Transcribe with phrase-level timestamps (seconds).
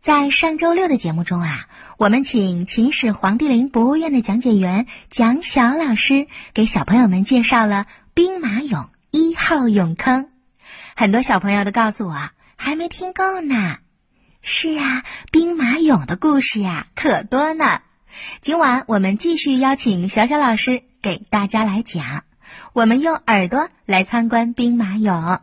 [0.00, 1.66] 在上周六的节目中啊，
[1.98, 10.30] 我们请秦始皇帝陵博物院的讲解员蒋晓老师给小朋友们介绍了兵马俑一号俑坑。
[10.96, 13.76] 很多小朋友都告诉我还没听够呢。
[14.40, 17.82] 是啊，兵马俑的故事呀可多呢。
[18.40, 22.24] 今晚我们继续邀请小小老师给大家来讲，
[22.72, 25.40] 我们用耳朵来参观兵马俑。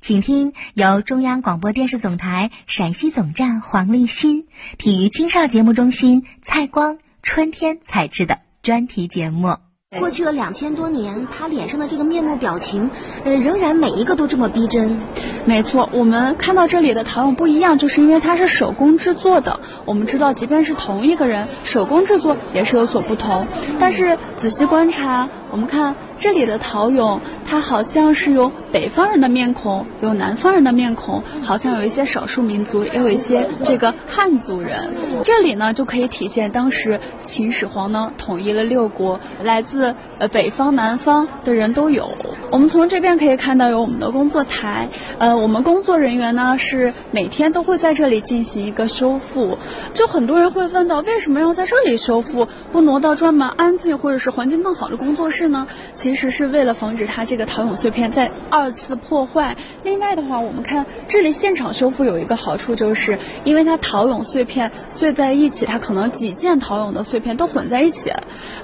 [0.00, 4.46] 请听由中央广播电视总台陕西总站黄立新、
[4.78, 9.56] 体育青少节目中心蔡光春天采制的专题节目。
[9.98, 12.90] 过去了两千多年，他脸上的这个面目表情，
[13.26, 14.98] 呃，仍然每一个都这么逼真。
[15.44, 19.60] 没错，我们看到这里的陶俑不一样，就是因为它是手工制作的。
[19.84, 23.46] 我们知道，即便是同一个人，手工制作也是有所不同。
[23.78, 25.94] 但是仔细观察，我们看。
[26.18, 34.94] 这里的陶俑，它好像是有北方人的面孔，有南方人的面孔，好像有一些少数民族，也有一些这个汉族人。
[35.24, 42.16] 这里呢，就可以体现当时秦始皇呢统一了六国，来自呃北方、南方的人都有。
[42.52, 49.56] 我们从这边可以看到有我们的工作台，呃，我们工作人员呢是每天都会在这里进行一个修复。
[49.94, 55.66] 就很多人会问到，为什么要在这里修复，不挪到专门安静或者是环境更好的工作室呢？
[55.94, 59.56] 其实是为了防止它这个陶俑碎片再二次破坏。
[59.82, 68.12] 另外的话，我们看这里现场修复有一个好处，就是因为它陶俑碎片碎在一起，它可能几件陶俑的碎片都混在一起，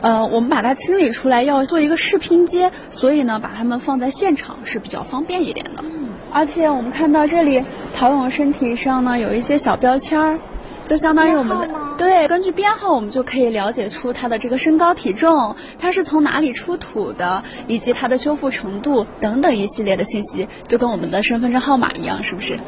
[0.02, 3.78] 呃，我们把它清理出来要做一个试拼接，所以呢，把它们。
[3.79, 5.84] 放在现场是比较方便一点的，
[6.33, 10.39] 而且我们看到这里陶俑身体上呢有一些小标签儿，
[10.85, 22.59] 就相当于我们的对，根据编号我们就可以了解出它的这个身高体重，它是从哪里出土的，以及它的修复程度等等一系列的信息，就跟我们的身份证号码一样，是不是？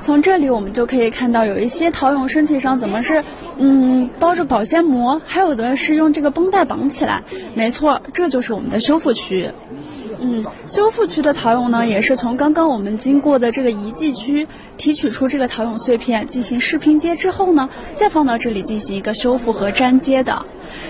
[0.00, 3.22] 从这里我们就可以看到有一些陶俑身体上怎么是
[3.56, 7.22] 嗯包着保鲜膜，还有的是用这个绷带绑起来，
[7.54, 9.52] 没错，这就是我们的修复区。
[10.22, 14.46] 嗯，修复区的陶俑呢，也是从刚刚我们经过的这个遗迹区
[14.78, 20.46] 提取出这个陶俑碎片，进行试拼接之后呢，再放到这里进行一个修复和粘接的。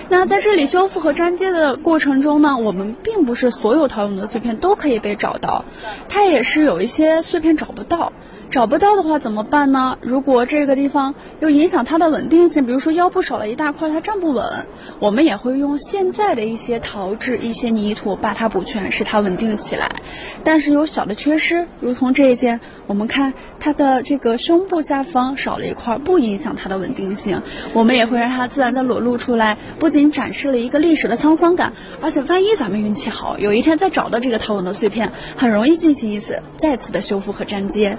[0.09, 5.65] 那在这里修复和粘接的过程中呢，我们并不是所有陶俑的碎片都可以被找到，
[6.07, 8.13] 它也是有一些碎片找不到。
[8.49, 9.97] 找不到的话怎么办呢？
[9.99, 14.67] 如果这个地方又影响它的稳定性，比如说腰部少了一大块，它站不稳，
[14.99, 19.95] 我们也会用现在的一些陶质、一些泥土把它补全，使它稳定起来。
[20.43, 27.41] 但是有小的缺失，如同这一件，我们看它的这个胸部下方少了一块，不影响它的稳定性，
[27.73, 37.97] 我们也会让它自然的裸露出来，不仅展示了一个历史的沧桑感，而且万一咱们运气好，有一天再找到这个陶俑的碎片，很容易进行一次再次的修复和粘接。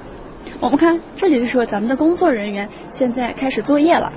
[0.61, 4.13] 我们看这里的时候，咱们的工作人员现在开始作业了。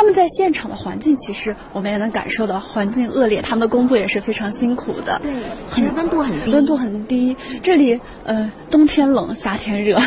[0.00, 5.20] 他们在现场的环境，其实我们也能感受到环境恶劣，他们的工作也是非常辛苦的。
[5.22, 5.30] 对，
[5.72, 7.36] 其实温度很低，温度很低。
[7.60, 10.00] 这里呃，冬天冷，夏天热。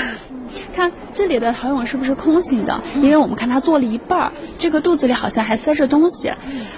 [0.73, 2.81] 看这里的陶俑是不是空心的？
[3.03, 6.31] 因为我们看它做了一半儿，这个肚子里好像还塞着东西。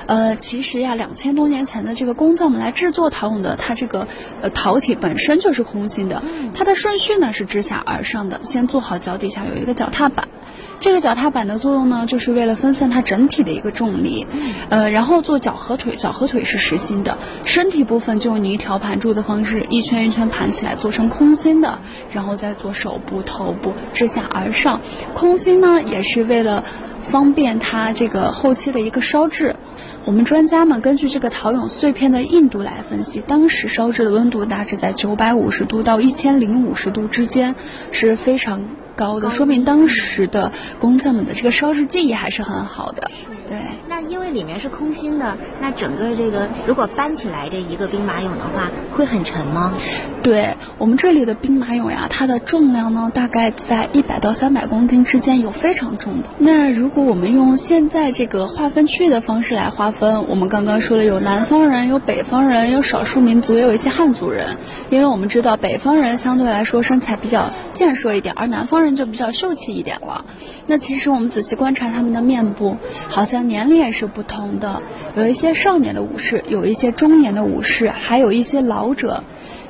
[0.07, 4.09] 呃，其实呀，两千多年前的这个工匠们来制作陶俑的，它这个
[4.41, 6.21] 呃陶体本身就是空心的。
[6.53, 10.27] 它的顺序呢是直下而上的，先做好脚底下有一个脚踏板。
[10.79, 14.27] 这个脚踏板的作用呢，就是为了分散它整体的一个重力，
[14.69, 21.79] 呃，然后做脚和腿，脚和腿是实心的，身体部分就用泥条盘住的方式一圈一圈盘起来，做成空心的，
[22.11, 24.81] 然后再做手部、头部，自下而上。
[25.13, 26.63] 空心呢，也是为了
[27.01, 29.55] 方便它这个后期的一个烧制。
[30.03, 37.55] 我们专家们根据这个陶俑碎片的硬度来分析，当时烧制的温度大致在九百五十度到一千零五十度之间，
[37.91, 38.61] 是非常。
[38.95, 43.11] 高的说明当时的工匠们的这个烧制技艺还是很好的。
[43.47, 49.73] 对，那因为里面是空心的，那整个这个如果搬起来这一个兵马俑的话，会很沉吗？
[50.23, 56.29] 对我们这里的兵马俑呀，它的重量呢大概在一百到三百公斤之间，有非常重的。
[56.39, 64.57] 那如果我们用现在这个划分区域的方式来划分，我们刚刚说了有南方人，有北方人，有少数民族，也有一些汉族人。
[64.89, 70.23] 因为我们知道北方人相对来说身材比较健硕一点，而南方人人就比较秀气一点了。
[70.67, 72.77] 那其实我们仔细观察他们的面部，
[73.09, 74.81] 好像年龄也是不同的，
[75.17, 79.23] 有一些少年的武士，有一些中年的武士，还有一些老者。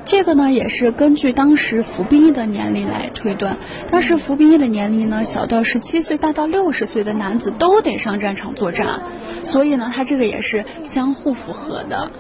[0.08, 3.58] 这个呢，也是根据当时服兵役的年龄来推断。
[3.90, 9.02] 当时服兵役的年龄呢，小到十七岁，大到六十岁的男子都得上战场作战，
[9.42, 12.12] 所以呢，他这个也是相互符合的。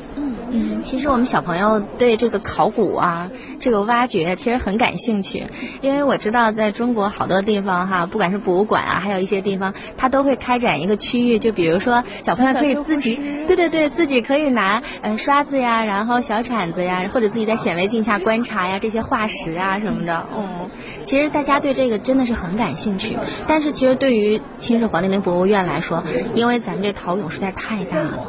[0.52, 5.48] 嗯，嗯，其实我们小朋友对这个考古啊，这个挖掘其实很感兴趣，
[5.82, 13.16] 因为我知道在中国好多地方哈，不管是博物馆啊，还有一些地方，它都会开展一个区域，就比如说小朋友可以自己，
[13.48, 20.26] 对对对，自己可以拿嗯刷子呀，然后小铲子呀，或者自己在显微镜下观察呀这些化石啊什么的。
[20.38, 20.70] 嗯，
[21.06, 26.04] 其实大家对这个真的是很感兴趣，但是其实对于秦始皇帝陵博物院来说，
[26.34, 28.26] 因为咱们这陶俑实在太大了，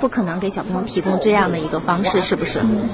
[0.00, 2.60] 不可能给小朋友提供这样的一个方式，是不是？
[2.60, 2.88] 嗯，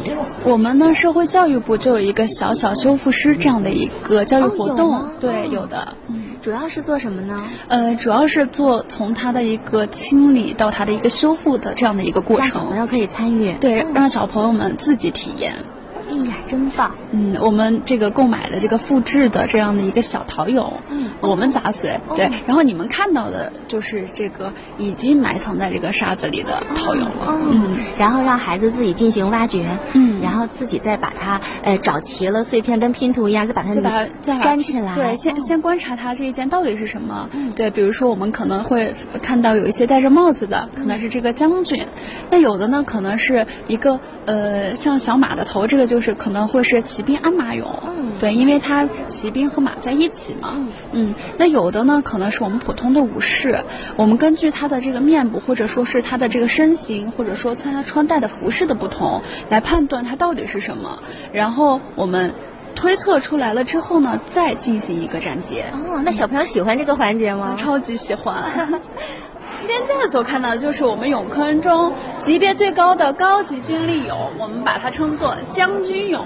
[0.44, 5.94] 我们呢，社会教育部就有一个小小修复师这样的一个教育活动，对，有的。
[6.08, 7.44] 嗯，主要是做什么呢？
[7.66, 15.64] 呃，主要是做从它的一个清理到它的一个修复的这样的一个过程，小朋友可以参与，对，让小朋友们自己体验。
[16.08, 16.94] 哎呀，真棒！
[17.12, 41.86] 嗯，我们这个购买的这个复制的这样的一个小陶俑，嗯，我们砸碎，对，然后你们看到的就是这个已经埋藏在这个沙子里的陶俑了，嗯，然后让孩子自己进行挖掘，嗯，然后自己再把它，呃，找齐了碎片跟拼图一样，再把它再粘起来，对，先先观察它这一件到底是什么，对，比如说我们可能会看到有一些戴着帽子的，可能是这个将军，
[42.30, 46.76] 那有的呢可能是一个呃像小马的头，这个就是可能会是。
[46.86, 53.64] 骑兵鞍马俑，嗯，对，因为它骑兵和马在一起嘛，嗯，那有的呢，可能是我们普通的武士，
[53.96, 61.00] 我们根据他的这个面部，或者说是他的这个身形，或者说他穿戴的服饰的不同，来判断他到底是什么，
[61.32, 62.32] 然后我们
[62.74, 65.64] 推测出来了之后呢，再进行一个斩解。
[65.72, 67.56] 哦，那小朋友喜欢这个环节吗？
[67.58, 68.80] 超级喜欢。
[69.66, 76.20] 现在所看到的就是我们俑坑中级别最高的高级军力俑，我们把它称作将军俑。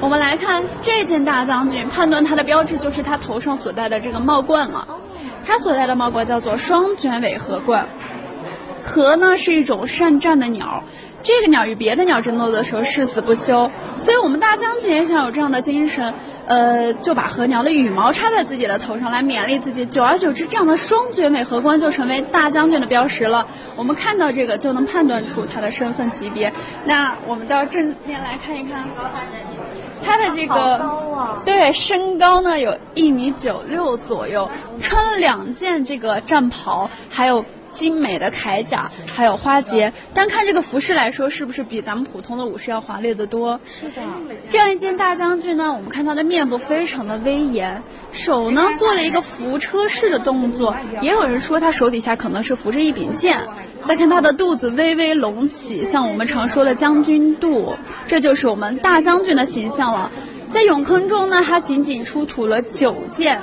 [0.00, 4.88] 我们来看这件大将军，判断他的标志就是他头上所戴的这个帽冠了。
[5.44, 7.88] 他所戴的帽冠叫做双卷尾鹤冠。
[8.84, 10.82] 鹤呢是一种善战的鸟，
[11.22, 16.14] 这个鸟与别的鸟争斗的时候誓死不休，所以我们大将军也想有这样的精神，
[16.48, 19.84] 呃，就把禾鸟的羽毛插在自己的头上来勉励自己。
[19.84, 23.46] 久而久之，这样的双卷尾鹤冠就成为大将军的标识了。
[23.76, 26.54] 我们看到这个就能判断出他的身份级别。
[26.86, 28.88] 那我们到正面来看一看。
[30.02, 34.48] 他的这个对身高呢有一米九六左右，
[34.80, 39.92] 穿了两件这个战袍，还有精美的铠甲，还有花结。
[40.14, 43.60] 单看这个服饰来说，是不是比咱们普通的武士要华丽得多？
[43.64, 44.02] 是的。
[44.50, 47.82] 这样一件大将军呢，我们看他的面部非常的威严，
[48.12, 53.46] 手呢做了一个扶车式的动作，也有人说他手底下可能是扶着一柄剑。
[53.84, 57.76] 再看他的肚子微微隆起，像我们常说的将军肚，
[58.06, 60.10] 这就是我们大将军的形象了。
[60.50, 63.40] 在俑坑中呢，他仅仅出土了九件。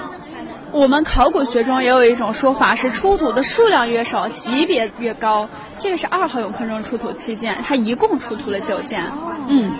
[0.71, 5.47] 我们考古学中也有一种说法，是出土的数量越少，级别越高。
[5.77, 9.03] 这个是二号俑坑中出土七件，它一共出土了九件。
[9.47, 9.71] 嗯，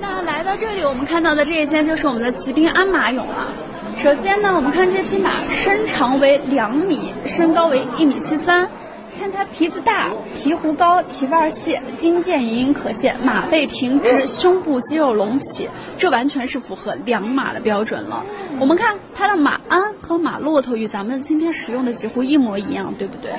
[0.00, 3.52] 那来到这里，我们看到的这一件就是我们的骑兵鞍马俑了。
[3.98, 8.68] 首先呢，我们看这匹马身长为两米，身高为一米七三。
[9.26, 18.24] 看它蹄子大，蹄弧高，蹄腕细，筋腱隐隐可见，马背平直，胸部肌肉隆起，这完全是符合良马的标准了。
[18.60, 23.32] 我们看它的马鞍和马骆驼与咱们今天使用的几乎一模一样，对不对？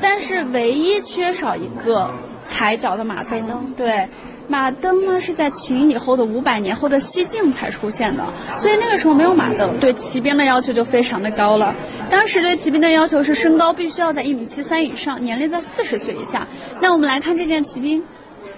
[0.00, 2.10] 但是唯一缺少一个
[2.46, 4.08] 踩脚的马灯，对。
[4.50, 8.24] 马灯呢是在秦以后的五百年后的西晋才出现的，
[8.56, 11.72] 所以那个时候没有马灯，对骑兵的要求就非常的高了。
[12.10, 16.48] 当时对骑兵的要求是身高必须要在一米七三以上，年龄在四十岁以下。
[16.80, 18.02] 那我们来看这件骑兵，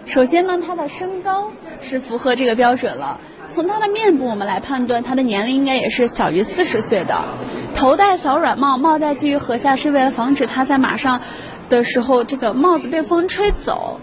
[0.07, 1.51] 首先呢，他的身高
[1.83, 3.21] 是符合这个标准了。
[3.51, 7.23] 从他的面部我们来判断，他的年龄应该也是小于四十岁的。
[7.75, 11.21] 头戴小软帽，帽带系于颌下，是为了防止他在马上
[11.69, 14.01] 的时候这个帽子被风吹走。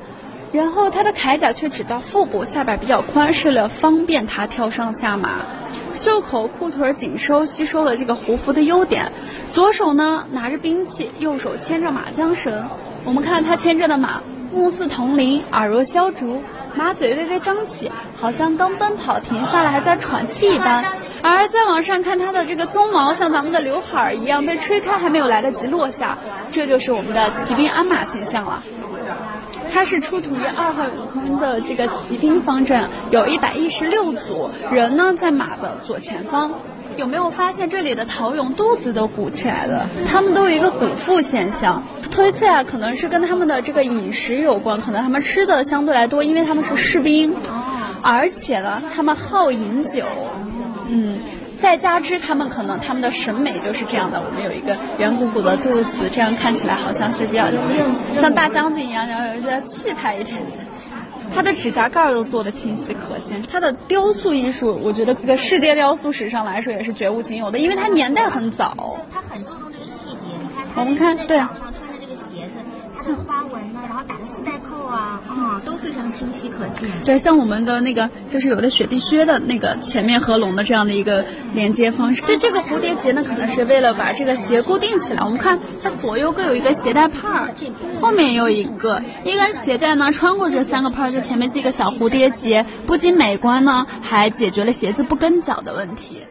[0.52, 5.46] 然后他的铠甲却只到腹部，下摆比较宽，是为了方便他跳上下马。
[5.94, 9.12] 袖口裤腿紧收，吸收了这个胡服的优点。
[9.50, 12.66] 左手呢拿着兵器，右手牵着马缰绳。
[13.06, 16.42] 我们看他牵着的马，目似铜铃，耳若箫竹，
[16.76, 20.86] 马嘴微微张起，好像刚奔跑停下来还在喘气一般。
[21.22, 26.18] 而再往上看，他的这个鬃毛像咱们的刘海儿一样被吹开，还没有来得及落下。
[26.52, 28.62] 这就是我们的骑兵鞍马形象了。
[29.72, 36.52] 它是出土于二号俑坑的这个骑兵方阵，有一百一十六组人呢，在马的左前方。
[36.98, 39.88] 有没有发现这里的陶俑肚子都鼓起来了？
[40.06, 47.34] 他们都有一个鼓腹现象，推测啊，可能是跟他们的这个饮食有关，可能他们吃的相对来多，因为他们是士兵，
[48.02, 50.04] 而且呢，他们好饮酒，
[50.90, 51.20] 嗯。
[51.62, 54.22] 再加之，他们可能他们的审美就是这样的。
[54.26, 57.48] 我们有一个圆鼓鼓的肚子，这样看起来好像是比较
[58.14, 60.38] 像大将军一样，要有一些气派一点。
[61.36, 63.44] 它的指甲盖都做的清晰可见。
[63.44, 68.98] 它的雕塑艺术，我觉得这个世界雕塑史上来说也是绝无仅有的，因为它年代很早。
[69.12, 71.40] 它很注重这个细节，你看，我们看对。
[73.16, 76.90] 花纹呢，然后打的丝带扣啊，啊，都非常清晰可见。
[77.06, 82.22] 对，像我们的那个，就是有的雪地靴的那个前面合拢的这样的一个连接方式。
[82.26, 85.24] 对，这个蝴蝶结呢，可能是为了把这个鞋固定起来。
[85.24, 87.54] 我们看它左右各有一个鞋带帕儿，
[88.02, 96.26] 后面有一个一根鞋带呢，穿过这三个帕儿，在前面系个小蝴蝶结，不仅美观呢，还解决了鞋子不跟脚的问题。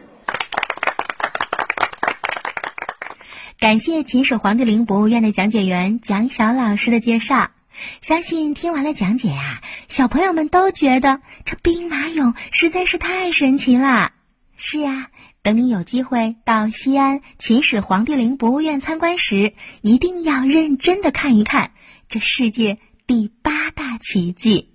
[3.59, 7.51] 感谢秦始皇帝陵博物院的讲解员蒋晓老师的介绍。
[7.99, 14.13] 相信听完了讲解呀，小朋友们都觉得这兵马俑实在是太神奇了。
[14.55, 15.09] 是呀，
[15.43, 19.51] 等你有机会到西安秦始皇帝陵博物院参观时，
[19.81, 21.71] 一定要认真的看一看
[22.07, 24.69] 这世界第八大奇迹。